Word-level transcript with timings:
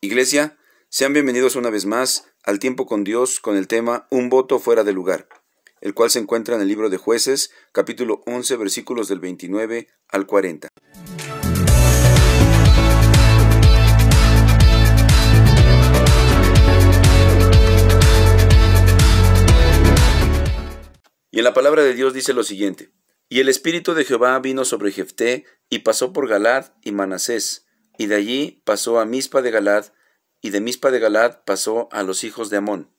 Iglesia, 0.00 0.56
sean 0.88 1.12
bienvenidos 1.12 1.56
una 1.56 1.70
vez 1.70 1.84
más 1.84 2.28
al 2.44 2.60
tiempo 2.60 2.86
con 2.86 3.02
Dios 3.02 3.40
con 3.40 3.56
el 3.56 3.66
tema 3.66 4.06
Un 4.12 4.28
voto 4.28 4.60
fuera 4.60 4.84
de 4.84 4.92
lugar, 4.92 5.28
el 5.80 5.92
cual 5.92 6.08
se 6.08 6.20
encuentra 6.20 6.54
en 6.54 6.60
el 6.60 6.68
libro 6.68 6.88
de 6.88 6.98
jueces, 6.98 7.50
capítulo 7.72 8.22
11, 8.26 8.56
versículos 8.58 9.08
del 9.08 9.18
29 9.18 9.88
al 10.06 10.26
40. 10.26 10.68
Y 21.32 21.38
en 21.38 21.44
la 21.44 21.54
palabra 21.54 21.82
de 21.82 21.94
Dios 21.94 22.14
dice 22.14 22.34
lo 22.34 22.44
siguiente: 22.44 22.92
Y 23.28 23.40
el 23.40 23.48
espíritu 23.48 23.94
de 23.94 24.04
Jehová 24.04 24.38
vino 24.38 24.64
sobre 24.64 24.92
Jefté 24.92 25.44
y 25.68 25.80
pasó 25.80 26.12
por 26.12 26.28
Galad 26.28 26.66
y 26.84 26.92
Manasés, 26.92 27.67
y 27.98 28.06
de 28.06 28.14
allí 28.14 28.62
pasó 28.64 29.00
a 29.00 29.04
Mispa 29.04 29.42
de 29.42 29.50
Galad, 29.50 29.86
y 30.40 30.50
de 30.50 30.60
Mispa 30.60 30.90
de 30.90 31.00
Galad 31.00 31.40
pasó 31.44 31.88
a 31.90 32.04
los 32.04 32.24
hijos 32.24 32.48
de 32.48 32.56
Amón. 32.56 32.90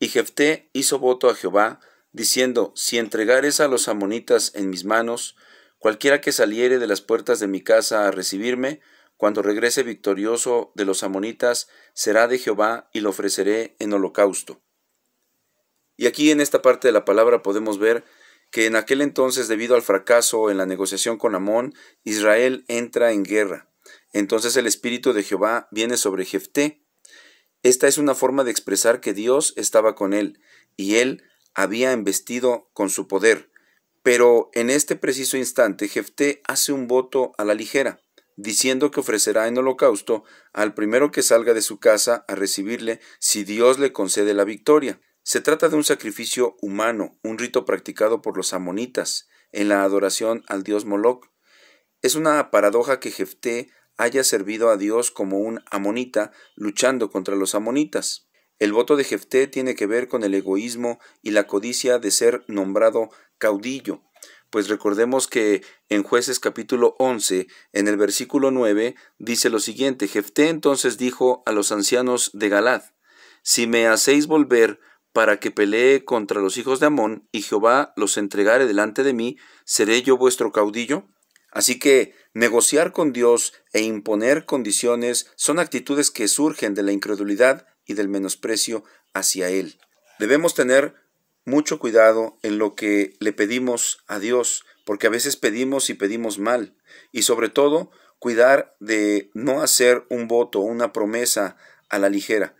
Y 0.00 0.08
Jefté 0.08 0.70
hizo 0.72 0.98
voto 0.98 1.28
a 1.28 1.34
Jehová, 1.34 1.78
diciendo, 2.12 2.72
Si 2.74 2.98
entregares 2.98 3.60
a 3.60 3.68
los 3.68 3.88
amonitas 3.88 4.52
en 4.54 4.70
mis 4.70 4.84
manos, 4.84 5.36
cualquiera 5.78 6.20
que 6.20 6.32
saliere 6.32 6.78
de 6.78 6.86
las 6.86 7.02
puertas 7.02 7.40
de 7.40 7.46
mi 7.46 7.62
casa 7.62 8.08
a 8.08 8.10
recibirme, 8.10 8.80
cuando 9.18 9.42
regrese 9.42 9.82
victorioso 9.82 10.72
de 10.74 10.86
los 10.86 11.02
amonitas, 11.02 11.68
será 11.92 12.26
de 12.26 12.38
Jehová 12.38 12.88
y 12.92 13.00
lo 13.00 13.10
ofreceré 13.10 13.76
en 13.78 13.92
holocausto. 13.92 14.62
Y 15.96 16.06
aquí 16.06 16.30
en 16.30 16.40
esta 16.40 16.62
parte 16.62 16.88
de 16.88 16.92
la 16.92 17.04
palabra 17.04 17.42
podemos 17.42 17.78
ver 17.78 18.02
que 18.50 18.66
en 18.66 18.76
aquel 18.76 19.02
entonces, 19.02 19.46
debido 19.46 19.74
al 19.74 19.82
fracaso 19.82 20.50
en 20.50 20.56
la 20.56 20.66
negociación 20.66 21.18
con 21.18 21.34
Amón, 21.34 21.74
Israel 22.02 22.64
entra 22.66 23.12
en 23.12 23.24
guerra. 23.24 23.71
Entonces 24.12 24.56
el 24.56 24.66
Espíritu 24.66 25.12
de 25.12 25.22
Jehová 25.22 25.68
viene 25.70 25.96
sobre 25.96 26.24
Jefté. 26.24 26.84
Esta 27.62 27.88
es 27.88 27.98
una 27.98 28.14
forma 28.14 28.44
de 28.44 28.50
expresar 28.50 29.00
que 29.00 29.14
Dios 29.14 29.54
estaba 29.56 29.94
con 29.94 30.12
él, 30.12 30.40
y 30.76 30.96
él 30.96 31.22
había 31.54 31.92
embestido 31.92 32.70
con 32.72 32.90
su 32.90 33.08
poder. 33.08 33.50
Pero 34.02 34.50
en 34.52 34.68
este 34.70 34.96
preciso 34.96 35.36
instante 35.36 35.88
Jefté 35.88 36.42
hace 36.46 36.72
un 36.72 36.88
voto 36.88 37.32
a 37.38 37.44
la 37.44 37.54
ligera, 37.54 38.02
diciendo 38.36 38.90
que 38.90 39.00
ofrecerá 39.00 39.46
en 39.46 39.58
holocausto 39.58 40.24
al 40.52 40.74
primero 40.74 41.10
que 41.10 41.22
salga 41.22 41.54
de 41.54 41.62
su 41.62 41.78
casa 41.78 42.24
a 42.28 42.34
recibirle 42.34 43.00
si 43.20 43.44
Dios 43.44 43.78
le 43.78 43.92
concede 43.92 44.34
la 44.34 44.44
victoria. 44.44 45.00
Se 45.22 45.40
trata 45.40 45.68
de 45.68 45.76
un 45.76 45.84
sacrificio 45.84 46.56
humano, 46.60 47.18
un 47.22 47.38
rito 47.38 47.64
practicado 47.64 48.22
por 48.22 48.36
los 48.36 48.52
amonitas 48.52 49.28
en 49.52 49.68
la 49.68 49.84
adoración 49.84 50.42
al 50.48 50.64
dios 50.64 50.84
Moloch. 50.84 51.30
Es 52.00 52.16
una 52.16 52.50
paradoja 52.50 52.98
que 52.98 53.12
Jefté 53.12 53.70
haya 53.96 54.24
servido 54.24 54.70
a 54.70 54.76
Dios 54.76 55.10
como 55.10 55.38
un 55.38 55.60
amonita 55.70 56.32
luchando 56.54 57.10
contra 57.10 57.36
los 57.36 57.54
amonitas. 57.54 58.28
El 58.58 58.72
voto 58.72 58.96
de 58.96 59.04
Jefté 59.04 59.46
tiene 59.46 59.74
que 59.74 59.86
ver 59.86 60.08
con 60.08 60.22
el 60.22 60.34
egoísmo 60.34 61.00
y 61.20 61.32
la 61.32 61.46
codicia 61.46 61.98
de 61.98 62.10
ser 62.10 62.44
nombrado 62.46 63.10
caudillo, 63.38 64.02
pues 64.52 64.68
recordemos 64.68 65.28
que 65.28 65.62
en 65.88 66.02
jueces 66.02 66.38
capítulo 66.38 66.94
11, 66.98 67.46
en 67.72 67.88
el 67.88 67.96
versículo 67.96 68.50
9, 68.50 68.94
dice 69.18 69.48
lo 69.48 69.60
siguiente, 69.60 70.08
Jefté 70.08 70.50
entonces 70.50 70.98
dijo 70.98 71.42
a 71.46 71.52
los 71.52 71.72
ancianos 71.72 72.30
de 72.34 72.50
Galad, 72.50 72.82
si 73.42 73.66
me 73.66 73.86
hacéis 73.86 74.26
volver 74.26 74.78
para 75.14 75.40
que 75.40 75.50
pelee 75.50 76.04
contra 76.04 76.42
los 76.42 76.58
hijos 76.58 76.80
de 76.80 76.86
Amón, 76.86 77.26
y 77.32 77.40
Jehová 77.40 77.94
los 77.96 78.18
entregare 78.18 78.66
delante 78.66 79.02
de 79.02 79.14
mí, 79.14 79.38
¿seré 79.64 80.02
yo 80.02 80.18
vuestro 80.18 80.52
caudillo? 80.52 81.08
Así 81.52 81.78
que 81.78 82.14
negociar 82.32 82.92
con 82.92 83.12
Dios 83.12 83.52
e 83.72 83.82
imponer 83.82 84.46
condiciones 84.46 85.30
son 85.36 85.58
actitudes 85.58 86.10
que 86.10 86.26
surgen 86.26 86.74
de 86.74 86.82
la 86.82 86.92
incredulidad 86.92 87.66
y 87.86 87.94
del 87.94 88.08
menosprecio 88.08 88.84
hacia 89.12 89.50
Él. 89.50 89.78
Debemos 90.18 90.54
tener 90.54 90.94
mucho 91.44 91.78
cuidado 91.78 92.38
en 92.42 92.58
lo 92.58 92.74
que 92.74 93.14
le 93.20 93.32
pedimos 93.32 94.02
a 94.06 94.18
Dios, 94.18 94.64
porque 94.86 95.08
a 95.08 95.10
veces 95.10 95.36
pedimos 95.36 95.90
y 95.90 95.94
pedimos 95.94 96.38
mal, 96.38 96.76
y 97.12 97.22
sobre 97.22 97.50
todo 97.50 97.90
cuidar 98.18 98.74
de 98.80 99.30
no 99.34 99.62
hacer 99.62 100.06
un 100.08 100.28
voto, 100.28 100.60
una 100.60 100.92
promesa 100.92 101.56
a 101.88 101.98
la 101.98 102.08
ligera, 102.08 102.54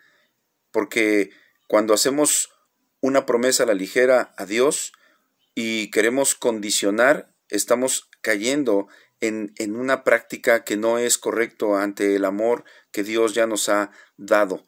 porque 0.71 1.31
cuando 1.67 1.95
hacemos 1.95 2.51
una 3.01 3.25
promesa 3.25 3.63
a 3.63 3.67
la 3.67 3.75
ligera 3.75 4.35
a 4.37 4.45
Dios 4.45 4.93
y 5.55 5.91
queremos 5.91 6.35
condicionar, 6.35 7.33
estamos 7.49 8.09
cayendo 8.23 8.89
en, 9.21 9.53
en, 9.59 9.77
una 9.77 10.03
práctica 10.03 10.65
que 10.65 10.77
no 10.77 10.99
es 10.99 11.19
correcto 11.19 11.77
ante 11.77 12.17
el 12.17 12.25
amor 12.25 12.65
que 12.91 13.05
Dios 13.05 13.35
ya 13.35 13.47
nos 13.47 13.69
ha 13.69 13.91
dado. 14.17 14.65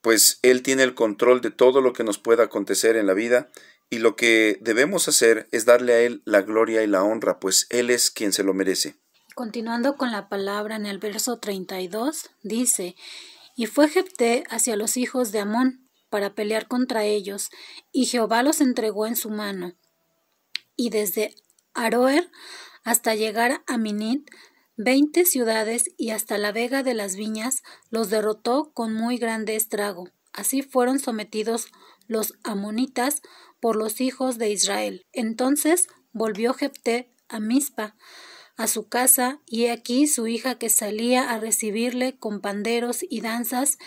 Pues 0.00 0.38
Él 0.42 0.62
tiene 0.62 0.82
el 0.82 0.94
control 0.94 1.40
de 1.40 1.50
todo 1.50 1.80
lo 1.80 1.92
que 1.92 2.04
nos 2.04 2.18
pueda 2.18 2.44
acontecer 2.44 2.96
en 2.96 3.06
la 3.06 3.14
vida 3.14 3.50
y 3.92 3.98
lo 3.98 4.16
que 4.16 4.56
debemos 4.62 5.06
hacer 5.06 5.48
es 5.52 5.66
darle 5.66 5.92
a 5.92 6.00
Él 6.00 6.22
la 6.24 6.40
gloria 6.40 6.82
y 6.82 6.86
la 6.86 7.04
honra, 7.04 7.38
pues 7.38 7.66
Él 7.68 7.90
es 7.90 8.10
quien 8.10 8.32
se 8.32 8.42
lo 8.42 8.54
merece. 8.54 8.96
Continuando 9.34 9.98
con 9.98 10.10
la 10.10 10.30
palabra 10.30 10.76
en 10.76 10.86
el 10.86 10.98
verso 10.98 11.38
32, 11.38 12.30
dice, 12.42 12.96
Y 13.54 13.66
fue 13.66 13.90
Jepté 13.90 14.44
hacia 14.48 14.76
los 14.76 14.96
hijos 14.96 15.30
de 15.30 15.40
Amón, 15.40 15.90
para 16.08 16.34
pelear 16.34 16.68
contra 16.68 17.04
ellos, 17.04 17.50
y 17.92 18.06
Jehová 18.06 18.42
los 18.42 18.62
entregó 18.62 19.06
en 19.06 19.14
su 19.14 19.28
mano. 19.28 19.74
Y 20.74 20.88
desde 20.88 21.34
Aroer 21.74 22.30
hasta 22.84 23.14
llegar 23.14 23.62
a 23.66 23.78
Minit, 23.78 24.30
veinte 24.76 25.24
ciudades 25.24 25.90
y 25.96 26.10
hasta 26.10 26.38
la 26.38 26.52
vega 26.52 26.82
de 26.82 26.94
las 26.94 27.16
viñas 27.16 27.62
los 27.90 28.10
derrotó 28.10 28.72
con 28.72 28.94
muy 28.94 29.18
grande 29.18 29.56
estrago. 29.56 30.08
Así 30.32 30.62
fueron 30.62 30.98
sometidos 30.98 31.66
los 32.06 32.34
amonitas 32.42 33.22
por 33.60 33.76
los 33.76 34.00
hijos 34.00 34.38
de 34.38 34.50
Israel. 34.50 35.06
Entonces 35.12 35.88
volvió 36.12 36.54
Jepté 36.54 37.12
a 37.28 37.40
Mizpa, 37.40 37.96
a 38.56 38.66
su 38.66 38.88
casa, 38.88 39.40
y 39.46 39.66
aquí 39.66 40.06
su 40.06 40.26
hija 40.26 40.56
que 40.58 40.68
salía 40.68 41.30
a 41.30 41.38
recibirle 41.38 42.18
con 42.18 42.40
panderos 42.40 42.98
y 43.08 43.20
danzas, 43.20 43.78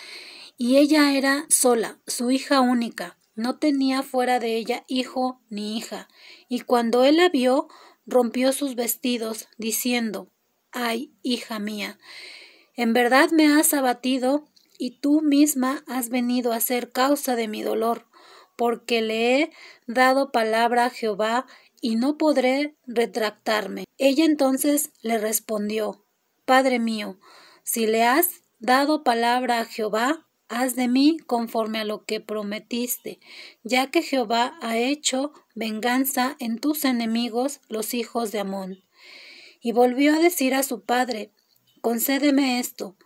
y 0.56 0.76
ella 0.76 1.16
era 1.16 1.46
sola, 1.48 2.00
su 2.06 2.30
hija 2.30 2.60
única, 2.60 3.18
no 3.36 3.58
tenía 3.58 4.02
fuera 4.02 4.40
de 4.40 4.56
ella 4.56 4.84
hijo 4.88 5.40
ni 5.48 5.76
hija, 5.76 6.08
y 6.48 6.60
cuando 6.60 7.04
él 7.04 7.18
la 7.18 7.28
vio, 7.28 7.68
rompió 8.06 8.52
sus 8.52 8.74
vestidos, 8.74 9.48
diciendo 9.58 10.28
Ay, 10.72 11.14
hija 11.22 11.58
mía, 11.58 11.98
en 12.74 12.92
verdad 12.92 13.30
me 13.30 13.46
has 13.46 13.72
abatido, 13.72 14.46
y 14.78 14.98
tú 15.00 15.22
misma 15.22 15.84
has 15.86 16.10
venido 16.10 16.52
a 16.52 16.60
ser 16.60 16.92
causa 16.92 17.36
de 17.36 17.48
mi 17.48 17.62
dolor, 17.62 18.06
porque 18.56 19.00
le 19.00 19.40
he 19.40 19.50
dado 19.86 20.32
palabra 20.32 20.86
a 20.86 20.90
Jehová, 20.90 21.46
y 21.80 21.96
no 21.96 22.16
podré 22.16 22.76
retractarme. 22.86 23.84
Ella 23.98 24.24
entonces 24.24 24.92
le 25.02 25.18
respondió 25.18 26.04
Padre 26.44 26.78
mío, 26.78 27.18
si 27.62 27.86
le 27.86 28.04
has 28.04 28.42
dado 28.58 29.02
palabra 29.04 29.60
a 29.60 29.64
Jehová, 29.64 30.25
haz 30.48 30.76
de 30.76 30.88
mí 30.88 31.18
conforme 31.26 31.78
a 31.78 31.84
lo 31.84 32.04
que 32.04 32.20
prometiste, 32.20 33.20
ya 33.62 33.90
que 33.90 34.02
Jehová 34.02 34.58
ha 34.60 34.78
hecho 34.78 35.32
venganza 35.54 36.36
en 36.38 36.58
tus 36.58 36.84
enemigos, 36.84 37.60
los 37.68 37.94
hijos 37.94 38.32
de 38.32 38.40
Amón. 38.40 38.84
Y 39.60 39.72
volvió 39.72 40.14
a 40.14 40.18
decir 40.18 40.54
a 40.54 40.62
su 40.62 40.82
padre, 40.82 41.32
concédeme 41.80 42.58
esto, 42.60 42.96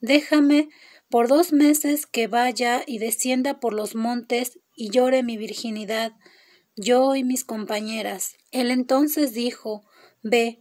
déjame 0.00 0.68
por 1.10 1.28
dos 1.28 1.52
meses 1.52 2.06
que 2.06 2.26
vaya 2.26 2.82
y 2.86 2.98
descienda 2.98 3.60
por 3.60 3.72
los 3.72 3.94
montes 3.94 4.58
y 4.74 4.90
llore 4.90 5.22
mi 5.22 5.36
virginidad, 5.36 6.12
yo 6.76 7.14
y 7.14 7.24
mis 7.24 7.44
compañeras. 7.44 8.36
Él 8.50 8.70
entonces 8.70 9.32
dijo, 9.32 9.84
Ve, 10.22 10.58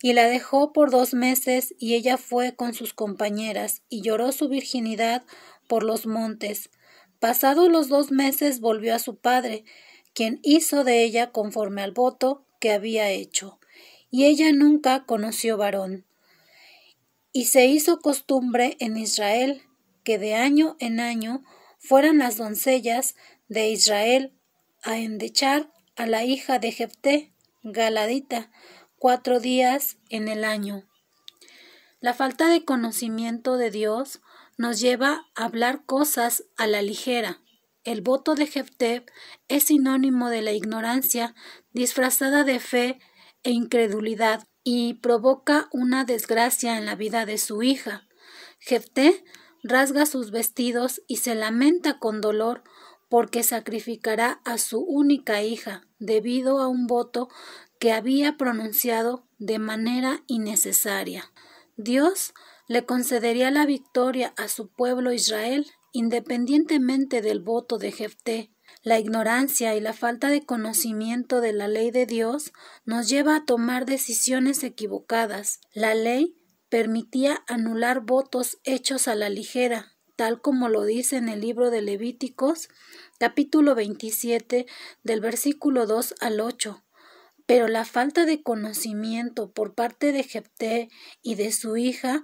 y 0.00 0.12
la 0.12 0.28
dejó 0.28 0.72
por 0.72 0.90
dos 0.90 1.12
meses, 1.14 1.74
y 1.78 1.94
ella 1.94 2.16
fue 2.16 2.54
con 2.54 2.72
sus 2.74 2.94
compañeras, 2.94 3.82
y 3.88 4.02
lloró 4.02 4.30
su 4.30 4.48
virginidad 4.48 5.24
por 5.68 5.84
los 5.84 6.06
montes. 6.06 6.70
Pasados 7.20 7.68
los 7.68 7.88
dos 7.88 8.10
meses 8.10 8.60
volvió 8.60 8.94
a 8.94 8.98
su 8.98 9.16
padre, 9.16 9.64
quien 10.14 10.40
hizo 10.42 10.82
de 10.82 11.04
ella 11.04 11.30
conforme 11.30 11.82
al 11.82 11.92
voto 11.92 12.44
que 12.58 12.72
había 12.72 13.10
hecho, 13.10 13.60
y 14.10 14.24
ella 14.24 14.52
nunca 14.52 15.04
conoció 15.04 15.56
varón. 15.56 16.04
Y 17.32 17.44
se 17.44 17.66
hizo 17.66 18.00
costumbre 18.00 18.76
en 18.80 18.96
Israel 18.96 19.62
que 20.02 20.18
de 20.18 20.34
año 20.34 20.76
en 20.80 20.98
año 20.98 21.44
fueran 21.78 22.18
las 22.18 22.36
doncellas 22.36 23.14
de 23.48 23.68
Israel 23.68 24.32
a 24.82 24.98
endechar 24.98 25.70
a 25.96 26.06
la 26.06 26.24
hija 26.24 26.58
de 26.58 26.72
Jepté, 26.72 27.32
Galadita, 27.62 28.50
cuatro 28.98 29.40
días 29.40 29.98
en 30.08 30.28
el 30.28 30.44
año. 30.44 30.84
La 32.00 32.14
falta 32.14 32.48
de 32.48 32.64
conocimiento 32.64 33.56
de 33.56 33.70
Dios 33.70 34.20
nos 34.58 34.80
lleva 34.80 35.26
a 35.34 35.44
hablar 35.44 35.86
cosas 35.86 36.44
a 36.58 36.66
la 36.66 36.82
ligera. 36.82 37.40
El 37.84 38.02
voto 38.02 38.34
de 38.34 38.46
Jefté 38.46 39.06
es 39.46 39.64
sinónimo 39.64 40.28
de 40.28 40.42
la 40.42 40.52
ignorancia 40.52 41.34
disfrazada 41.72 42.44
de 42.44 42.60
fe 42.60 42.98
e 43.44 43.52
incredulidad 43.52 44.46
y 44.64 44.94
provoca 44.94 45.68
una 45.72 46.04
desgracia 46.04 46.76
en 46.76 46.84
la 46.84 46.96
vida 46.96 47.24
de 47.24 47.38
su 47.38 47.62
hija. 47.62 48.06
Jefté 48.58 49.24
rasga 49.62 50.04
sus 50.04 50.30
vestidos 50.30 51.02
y 51.06 51.16
se 51.16 51.34
lamenta 51.34 51.98
con 51.98 52.20
dolor 52.20 52.62
porque 53.08 53.42
sacrificará 53.42 54.40
a 54.44 54.58
su 54.58 54.80
única 54.80 55.42
hija 55.42 55.86
debido 55.98 56.60
a 56.60 56.68
un 56.68 56.86
voto 56.86 57.28
que 57.78 57.92
había 57.92 58.36
pronunciado 58.36 59.26
de 59.38 59.58
manera 59.58 60.22
innecesaria. 60.26 61.32
Dios 61.76 62.34
le 62.68 62.84
concedería 62.84 63.50
la 63.50 63.66
victoria 63.66 64.34
a 64.36 64.46
su 64.48 64.68
pueblo 64.68 65.12
Israel 65.12 65.66
independientemente 65.92 67.22
del 67.22 67.40
voto 67.40 67.78
de 67.78 67.90
Jefté. 67.90 68.52
La 68.82 68.98
ignorancia 68.98 69.74
y 69.74 69.80
la 69.80 69.94
falta 69.94 70.28
de 70.28 70.44
conocimiento 70.44 71.40
de 71.40 71.52
la 71.52 71.66
ley 71.66 71.90
de 71.90 72.06
Dios 72.06 72.52
nos 72.84 73.08
lleva 73.08 73.36
a 73.36 73.44
tomar 73.44 73.86
decisiones 73.86 74.62
equivocadas. 74.62 75.60
La 75.72 75.94
ley 75.94 76.36
permitía 76.68 77.42
anular 77.46 78.00
votos 78.00 78.58
hechos 78.64 79.08
a 79.08 79.14
la 79.14 79.30
ligera, 79.30 79.96
tal 80.16 80.40
como 80.42 80.68
lo 80.68 80.84
dice 80.84 81.16
en 81.16 81.28
el 81.28 81.40
libro 81.40 81.70
de 81.70 81.80
Levíticos, 81.80 82.68
capítulo 83.18 83.74
27, 83.74 84.66
del 85.02 85.20
versículo 85.20 85.86
2 85.86 86.16
al 86.20 86.40
8. 86.40 86.84
Pero 87.48 87.66
la 87.66 87.86
falta 87.86 88.26
de 88.26 88.42
conocimiento 88.42 89.52
por 89.52 89.74
parte 89.74 90.12
de 90.12 90.22
Jepté 90.22 90.90
y 91.22 91.34
de 91.36 91.50
su 91.50 91.78
hija 91.78 92.22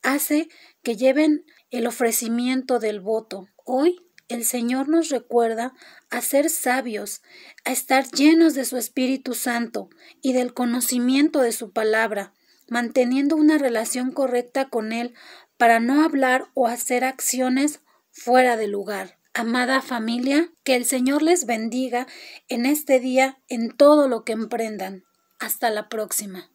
hace 0.00 0.48
que 0.84 0.96
lleven 0.96 1.44
el 1.70 1.88
ofrecimiento 1.88 2.78
del 2.78 3.00
voto. 3.00 3.48
Hoy 3.64 4.00
el 4.28 4.44
Señor 4.44 4.88
nos 4.88 5.08
recuerda 5.08 5.74
a 6.08 6.20
ser 6.20 6.48
sabios, 6.48 7.20
a 7.64 7.72
estar 7.72 8.08
llenos 8.12 8.54
de 8.54 8.64
su 8.64 8.76
Espíritu 8.76 9.34
Santo 9.34 9.90
y 10.22 10.34
del 10.34 10.54
conocimiento 10.54 11.40
de 11.40 11.50
su 11.50 11.72
palabra, 11.72 12.32
manteniendo 12.68 13.34
una 13.34 13.58
relación 13.58 14.12
correcta 14.12 14.68
con 14.68 14.92
Él 14.92 15.14
para 15.56 15.80
no 15.80 16.04
hablar 16.04 16.44
o 16.54 16.68
hacer 16.68 17.02
acciones 17.02 17.80
fuera 18.12 18.56
de 18.56 18.68
lugar. 18.68 19.19
Amada 19.32 19.80
familia, 19.80 20.52
que 20.64 20.74
el 20.74 20.84
Señor 20.84 21.22
les 21.22 21.46
bendiga 21.46 22.08
en 22.48 22.66
este 22.66 22.98
día 22.98 23.38
en 23.48 23.76
todo 23.76 24.08
lo 24.08 24.24
que 24.24 24.32
emprendan. 24.32 25.04
Hasta 25.38 25.70
la 25.70 25.88
próxima. 25.88 26.50